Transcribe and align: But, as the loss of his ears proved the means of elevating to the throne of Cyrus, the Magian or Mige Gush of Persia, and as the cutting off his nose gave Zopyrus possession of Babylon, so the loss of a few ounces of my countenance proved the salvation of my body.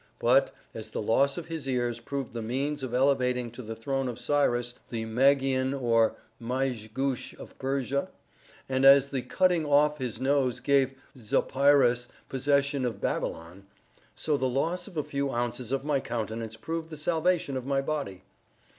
But, 0.17 0.49
as 0.73 0.89
the 0.89 0.99
loss 0.99 1.37
of 1.37 1.45
his 1.45 1.69
ears 1.69 1.99
proved 1.99 2.33
the 2.33 2.41
means 2.41 2.81
of 2.81 2.91
elevating 2.91 3.51
to 3.51 3.61
the 3.61 3.75
throne 3.75 4.07
of 4.07 4.17
Cyrus, 4.19 4.73
the 4.89 5.05
Magian 5.05 5.75
or 5.75 6.15
Mige 6.41 6.91
Gush 6.91 7.35
of 7.37 7.55
Persia, 7.59 8.09
and 8.67 8.83
as 8.83 9.11
the 9.11 9.21
cutting 9.21 9.63
off 9.63 9.99
his 9.99 10.19
nose 10.19 10.59
gave 10.59 10.95
Zopyrus 11.15 12.07
possession 12.29 12.83
of 12.83 12.99
Babylon, 12.99 13.67
so 14.15 14.37
the 14.37 14.47
loss 14.49 14.87
of 14.87 14.97
a 14.97 15.03
few 15.03 15.29
ounces 15.31 15.71
of 15.71 15.85
my 15.85 15.99
countenance 15.99 16.57
proved 16.57 16.89
the 16.89 16.97
salvation 16.97 17.55
of 17.55 17.67
my 17.67 17.79
body. 17.79 18.23